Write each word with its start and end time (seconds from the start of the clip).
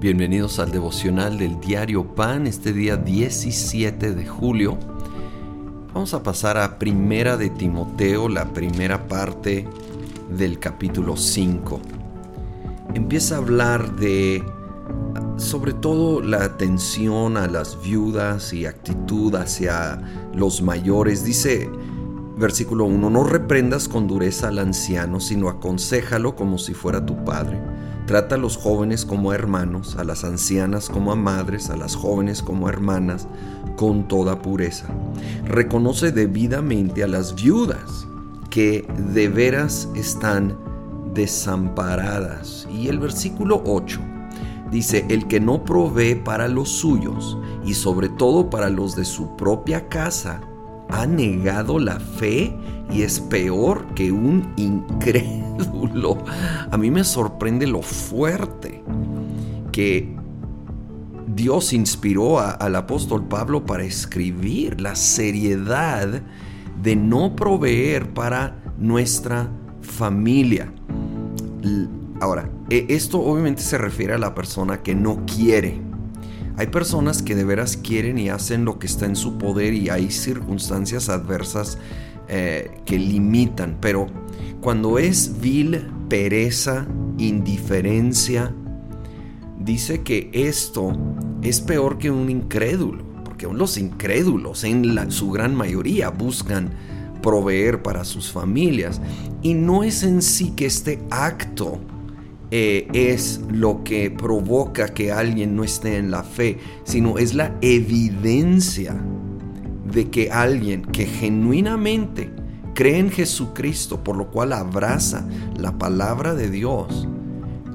Bienvenidos 0.00 0.58
al 0.60 0.72
devocional 0.72 1.36
del 1.36 1.60
diario 1.60 2.14
Pan, 2.14 2.46
este 2.46 2.72
día 2.72 2.96
17 2.96 4.14
de 4.14 4.26
julio. 4.26 4.78
Vamos 5.92 6.14
a 6.14 6.22
pasar 6.22 6.56
a 6.56 6.78
Primera 6.78 7.36
de 7.36 7.50
Timoteo, 7.50 8.30
la 8.30 8.50
primera 8.54 9.08
parte 9.08 9.68
del 10.34 10.58
capítulo 10.58 11.18
5. 11.18 11.82
Empieza 12.94 13.34
a 13.34 13.38
hablar 13.38 13.94
de 13.96 14.42
sobre 15.36 15.74
todo 15.74 16.22
la 16.22 16.44
atención 16.44 17.36
a 17.36 17.46
las 17.46 17.82
viudas 17.82 18.54
y 18.54 18.64
actitud 18.64 19.34
hacia 19.34 20.00
los 20.34 20.62
mayores. 20.62 21.24
Dice 21.24 21.68
versículo 22.38 22.86
1, 22.86 23.10
no 23.10 23.22
reprendas 23.22 23.86
con 23.86 24.08
dureza 24.08 24.48
al 24.48 24.60
anciano, 24.60 25.20
sino 25.20 25.50
aconsejalo 25.50 26.36
como 26.36 26.56
si 26.56 26.72
fuera 26.72 27.04
tu 27.04 27.22
padre 27.22 27.60
Trata 28.10 28.34
a 28.34 28.38
los 28.38 28.56
jóvenes 28.56 29.04
como 29.04 29.32
hermanos, 29.32 29.94
a 29.94 30.02
las 30.02 30.24
ancianas 30.24 30.88
como 30.88 31.12
a 31.12 31.14
madres, 31.14 31.70
a 31.70 31.76
las 31.76 31.94
jóvenes 31.94 32.42
como 32.42 32.68
hermanas, 32.68 33.28
con 33.76 34.08
toda 34.08 34.42
pureza. 34.42 34.86
Reconoce 35.44 36.10
debidamente 36.10 37.04
a 37.04 37.06
las 37.06 37.36
viudas 37.36 38.08
que 38.50 38.84
de 39.12 39.28
veras 39.28 39.88
están 39.94 40.58
desamparadas. 41.14 42.66
Y 42.68 42.88
el 42.88 42.98
versículo 42.98 43.62
8 43.64 44.00
dice, 44.72 45.06
el 45.08 45.28
que 45.28 45.38
no 45.38 45.64
provee 45.64 46.16
para 46.16 46.48
los 46.48 46.68
suyos 46.68 47.38
y 47.64 47.74
sobre 47.74 48.08
todo 48.08 48.50
para 48.50 48.70
los 48.70 48.96
de 48.96 49.04
su 49.04 49.36
propia 49.36 49.88
casa, 49.88 50.40
ha 50.92 51.06
negado 51.06 51.78
la 51.78 51.98
fe 52.00 52.54
y 52.92 53.02
es 53.02 53.20
peor 53.20 53.86
que 53.94 54.12
un 54.12 54.52
incrédulo. 54.56 56.18
A 56.70 56.76
mí 56.76 56.90
me 56.90 57.04
sorprende 57.04 57.66
lo 57.66 57.82
fuerte 57.82 58.82
que 59.72 60.16
Dios 61.34 61.72
inspiró 61.72 62.40
al 62.40 62.76
apóstol 62.76 63.26
Pablo 63.26 63.64
para 63.64 63.84
escribir 63.84 64.80
la 64.80 64.94
seriedad 64.94 66.22
de 66.82 66.96
no 66.96 67.36
proveer 67.36 68.12
para 68.12 68.62
nuestra 68.78 69.48
familia. 69.80 70.72
Ahora, 72.20 72.50
e, 72.68 72.86
esto 72.88 73.20
obviamente 73.20 73.62
se 73.62 73.78
refiere 73.78 74.14
a 74.14 74.18
la 74.18 74.34
persona 74.34 74.82
que 74.82 74.94
no 74.94 75.24
quiere 75.24 75.89
hay 76.56 76.66
personas 76.68 77.22
que 77.22 77.34
de 77.34 77.44
veras 77.44 77.76
quieren 77.76 78.18
y 78.18 78.28
hacen 78.28 78.64
lo 78.64 78.78
que 78.78 78.86
está 78.86 79.06
en 79.06 79.16
su 79.16 79.38
poder 79.38 79.74
y 79.74 79.88
hay 79.88 80.10
circunstancias 80.10 81.08
adversas 81.08 81.78
eh, 82.28 82.70
que 82.84 82.98
limitan, 82.98 83.78
pero 83.80 84.06
cuando 84.60 84.98
es 84.98 85.40
vil, 85.40 85.86
pereza, 86.08 86.86
indiferencia, 87.18 88.54
dice 89.58 90.02
que 90.02 90.30
esto 90.32 90.92
es 91.42 91.60
peor 91.60 91.98
que 91.98 92.10
un 92.10 92.28
incrédulo, 92.28 93.04
porque 93.24 93.46
los 93.46 93.78
incrédulos 93.78 94.64
en 94.64 95.10
su 95.10 95.30
gran 95.30 95.54
mayoría 95.54 96.10
buscan 96.10 96.70
proveer 97.22 97.82
para 97.82 98.04
sus 98.04 98.30
familias. 98.30 99.00
Y 99.42 99.54
no 99.54 99.82
es 99.82 100.02
en 100.02 100.22
sí 100.22 100.52
que 100.52 100.66
este 100.66 101.02
acto 101.10 101.80
eh, 102.52 102.88
es 102.92 103.40
lo 103.48 103.84
que 103.84 104.10
provoca 104.10 104.88
que 104.88 105.12
alguien 105.12 105.54
no 105.54 105.62
esté 105.62 105.98
en 105.98 106.10
la 106.10 106.24
fe, 106.24 106.58
sino 106.82 107.18
es 107.18 107.34
la 107.34 107.56
evidencia 107.60 109.00
de 109.92 110.10
que 110.10 110.30
alguien 110.32 110.82
que 110.82 111.06
genuinamente 111.06 112.30
cree 112.74 112.98
en 112.98 113.10
Jesucristo, 113.10 114.02
por 114.02 114.16
lo 114.16 114.30
cual 114.30 114.52
abraza 114.52 115.28
la 115.56 115.78
palabra 115.78 116.34
de 116.34 116.50
Dios, 116.50 117.06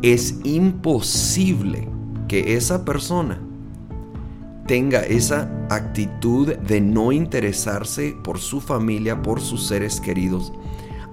es 0.01 0.39
imposible 0.43 1.87
que 2.27 2.55
esa 2.55 2.83
persona 2.83 3.41
tenga 4.67 5.01
esa 5.01 5.49
actitud 5.69 6.53
de 6.55 6.81
no 6.81 7.11
interesarse 7.11 8.15
por 8.23 8.39
su 8.39 8.59
familia, 8.59 9.21
por 9.21 9.39
sus 9.39 9.67
seres 9.67 10.01
queridos. 10.01 10.51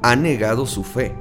Ha 0.02 0.16
negado 0.16 0.66
su 0.66 0.82
fe 0.82 1.14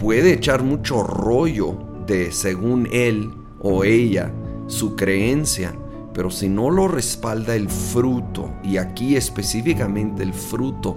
puede 0.00 0.32
echar 0.32 0.62
mucho 0.62 1.02
rollo 1.02 1.76
de, 2.06 2.32
según 2.32 2.88
él 2.90 3.30
o 3.60 3.84
ella, 3.84 4.32
su 4.66 4.96
creencia, 4.96 5.74
pero 6.14 6.30
si 6.30 6.48
no 6.48 6.70
lo 6.70 6.88
respalda 6.88 7.54
el 7.54 7.68
fruto, 7.68 8.50
y 8.64 8.78
aquí 8.78 9.14
específicamente 9.16 10.22
el 10.22 10.32
fruto 10.32 10.96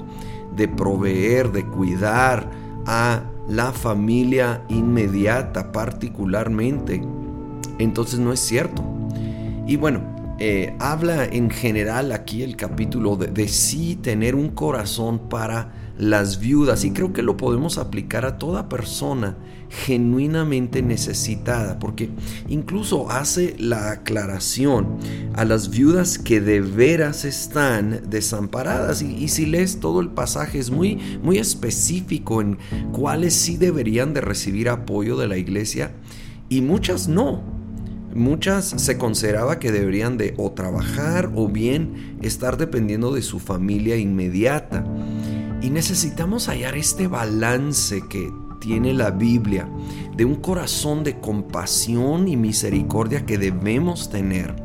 de 0.56 0.69
proveer, 0.69 1.52
de 1.52 1.66
cuidar 1.66 2.50
a 2.86 3.24
la 3.50 3.74
familia 3.74 4.64
inmediata 4.69 5.72
particularmente, 5.74 7.02
entonces 7.80 8.20
no 8.20 8.31
es 8.31 8.40
cierto. 8.40 8.84
Y 9.68 9.75
bueno, 9.75 10.12
eh, 10.39 10.75
habla 10.79 11.25
en 11.25 11.49
general 11.49 12.11
aquí 12.11 12.44
el 12.44 12.55
capítulo 12.55 13.16
de, 13.16 13.27
de 13.27 13.47
sí 13.47 13.95
tener 13.95 14.35
un 14.35 14.49
corazón 14.49 15.29
para 15.29 15.71
las 15.97 16.39
viudas 16.39 16.85
y 16.85 16.91
creo 16.91 17.13
que 17.13 17.21
lo 17.21 17.38
podemos 17.38 17.77
aplicar 17.77 18.25
a 18.25 18.38
toda 18.39 18.67
persona 18.67 19.38
genuinamente 19.69 20.81
necesitada 20.81 21.79
porque 21.79 22.09
incluso 22.47 23.11
hace 23.11 23.55
la 23.59 23.91
aclaración 23.91 24.97
a 25.33 25.45
las 25.45 25.69
viudas 25.69 26.17
que 26.17 26.41
de 26.41 26.61
veras 26.61 27.25
están 27.25 28.01
desamparadas. 28.09 29.01
Y, 29.01 29.27
si 29.27 29.45
lees 29.45 29.79
todo 29.79 29.99
el 29.99 30.09
pasaje 30.09 30.59
es 30.59 30.69
muy 30.69 30.99
muy 31.23 31.38
específico 31.38 32.41
en 32.41 32.57
cuáles 32.91 33.33
sí 33.33 33.57
deberían 33.57 34.13
de 34.13 34.22
recibir 34.22 34.69
apoyo 34.69 35.17
de 35.17 35.27
la 35.27 35.38
iglesia 35.38 35.91
y 36.49 36.61
muchas 36.61 37.07
no 37.07 37.62
Muchas 38.16 38.66
se 38.66 38.97
consideraba 39.00 39.57
que 39.57 39.72
deberían 39.72 40.18
de 40.18 40.35
o 40.38 40.51
trabajar 40.51 41.31
o 41.35 41.47
bien 41.47 42.18
estar 42.22 42.57
dependiendo 42.57 43.12
de 43.12 43.24
su 43.24 43.40
familia 43.40 43.97
inmediata. 43.97 44.85
Y 45.62 45.72
necesitamos 45.72 46.47
hallar 46.47 46.75
este 46.75 47.07
balance 47.07 48.03
que 48.07 48.31
tiene 48.59 48.94
la 48.94 49.09
Biblia 49.09 49.68
de 50.16 50.25
un 50.25 50.35
corazón 50.35 51.03
de 51.03 51.19
compasión 51.19 52.28
y 52.28 52.38
misericordia 52.38 53.25
que 53.25 53.38
debemos 53.38 54.09
tener 54.09 54.56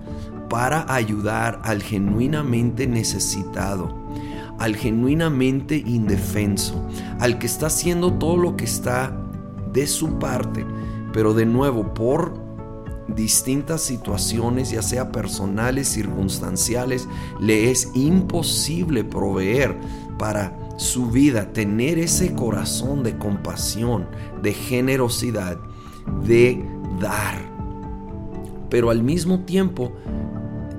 para 0.51 0.93
ayudar 0.93 1.61
al 1.65 1.83
genuinamente 1.83 2.87
necesitado, 2.87 3.95
al 4.59 4.77
genuinamente 4.77 5.77
indefenso, 5.77 6.87
al 7.19 7.39
que 7.39 7.47
está 7.47 7.67
haciendo 7.67 8.13
todo 8.13 8.37
lo 8.37 8.57
que 8.57 8.65
está 8.65 9.17
de 9.73 9.87
su 9.87 10.19
parte, 10.19 10.67
pero 11.13 11.33
de 11.33 11.47
nuevo 11.47 11.95
por 11.95 12.48
distintas 13.15 13.83
situaciones, 13.83 14.71
ya 14.71 14.83
sea 14.83 15.11
personales, 15.11 15.89
circunstanciales, 15.89 17.09
le 17.41 17.71
es 17.71 17.91
imposible 17.95 19.05
proveer 19.05 19.79
para 20.19 20.57
su 20.77 21.11
vida, 21.11 21.53
tener 21.53 21.99
ese 21.99 22.35
corazón 22.35 23.03
de 23.03 23.19
compasión, 23.19 24.07
de 24.43 24.53
generosidad, 24.53 25.59
de 26.25 26.65
dar. 27.01 27.49
Pero 28.71 28.91
al 28.91 29.03
mismo 29.03 29.41
tiempo, 29.41 29.93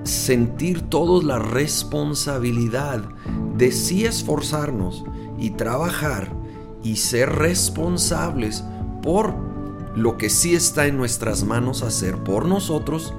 sentir 0.04 0.84
todos 0.90 1.24
la 1.24 1.40
responsabilidad 1.40 3.04
de 3.58 3.72
sí 3.72 4.06
esforzarnos 4.06 5.04
y 5.38 5.52
trabajar 5.52 6.32
y 6.84 6.96
ser 6.96 7.30
responsables 7.30 8.64
por 9.02 9.49
lo 10.00 10.18
que 10.18 10.30
sí 10.30 10.56
está 10.56 10.88
en 10.88 10.96
nuestras 10.96 11.44
manos 11.44 11.84
hacer 11.84 12.16
por 12.16 12.46
nosotros 12.46 13.14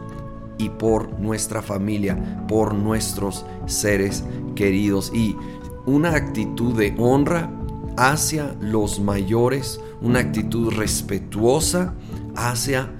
y 0.56 0.70
por 0.70 1.20
nuestra 1.20 1.60
familia, 1.60 2.46
por 2.48 2.74
nuestros 2.74 3.44
seres 3.66 4.24
queridos. 4.54 5.12
Y 5.14 5.36
una 5.84 6.14
actitud 6.14 6.74
de 6.74 6.94
honra 6.98 7.50
hacia 7.98 8.56
los 8.60 8.98
mayores, 8.98 9.78
una 10.00 10.21
actitud 10.21 10.72
respetuosa 10.72 11.92
hacia 12.34 12.91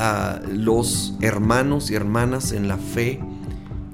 ah, 0.00 0.40
los 0.52 1.14
hermanos 1.20 1.92
y 1.92 1.94
hermanas 1.94 2.50
en 2.50 2.66
la 2.66 2.76
fe. 2.76 3.20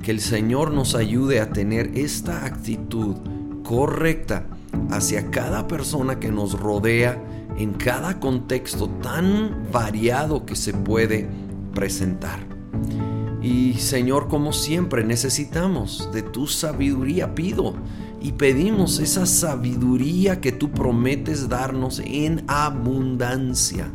Que 0.03 0.11
el 0.11 0.21
Señor 0.21 0.73
nos 0.73 0.95
ayude 0.95 1.41
a 1.41 1.51
tener 1.51 1.93
esta 1.99 2.47
actitud 2.47 3.17
correcta 3.63 4.47
hacia 4.91 5.31
cada 5.31 5.67
persona 5.67 6.19
que 6.19 6.31
nos 6.31 6.59
rodea 6.59 7.23
en 7.57 7.75
cada 7.75 8.21
contexto 8.21 8.89
tan 8.89 9.69
variado 9.73 10.45
que 10.45 10.57
se 10.57 10.73
puede 10.73 11.29
presentar. 11.75 12.41
Y 13.43 13.75
Señor, 13.75 14.29
como 14.29 14.53
siempre, 14.53 15.05
necesitamos 15.05 16.09
de 16.13 16.23
tu 16.23 16.47
sabiduría. 16.47 17.35
Pido 17.35 17.75
y 18.23 18.33
pedimos 18.33 19.01
esa 19.01 19.27
sabiduría 19.27 20.41
que 20.41 20.51
tú 20.51 20.71
prometes 20.71 21.49
darnos 21.49 22.01
en 22.05 22.43
abundancia 22.49 23.91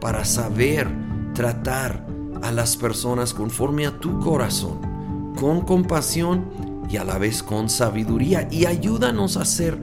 para 0.00 0.24
saber 0.24 0.88
tratar 1.34 2.06
a 2.40 2.52
las 2.52 2.76
personas 2.76 3.34
conforme 3.34 3.84
a 3.84 3.98
tu 3.98 4.20
corazón, 4.20 4.78
con 5.36 5.62
compasión 5.62 6.44
y 6.88 6.98
a 6.98 7.04
la 7.04 7.18
vez 7.18 7.42
con 7.42 7.68
sabiduría. 7.68 8.46
Y 8.50 8.66
ayúdanos 8.66 9.36
a 9.36 9.44
ser 9.44 9.76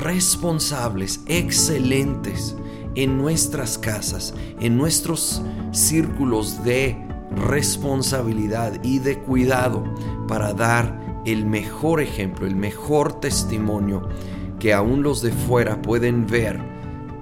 responsables, 0.00 1.20
excelentes 1.26 2.56
en 2.94 3.18
nuestras 3.18 3.78
casas, 3.78 4.34
en 4.60 4.76
nuestros 4.76 5.42
círculos 5.72 6.62
de 6.64 6.96
responsabilidad 7.48 8.82
y 8.82 8.98
de 8.98 9.18
cuidado 9.18 9.84
para 10.28 10.52
dar 10.52 11.22
el 11.24 11.46
mejor 11.46 12.00
ejemplo, 12.00 12.46
el 12.46 12.56
mejor 12.56 13.20
testimonio 13.20 14.08
que 14.58 14.72
aún 14.72 15.02
los 15.02 15.22
de 15.22 15.32
fuera 15.32 15.80
pueden 15.80 16.26
ver 16.26 16.60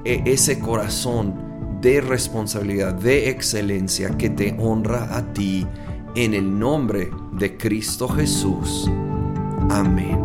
e-, 0.05 0.23
ese 0.27 0.59
corazón 0.59 1.79
de 1.81 2.01
responsabilidad, 2.01 2.95
de 2.95 3.31
excelencia 3.31 4.11
que 4.19 4.31
te 4.31 4.57
honra 4.59 5.17
a 5.17 5.33
ti 5.33 5.67
en 6.15 6.35
el 6.35 6.59
nombre 6.59 7.11
de 7.33 7.57
Cristo 7.57 8.09
Jesús. 8.09 8.91
Amén. 9.71 10.20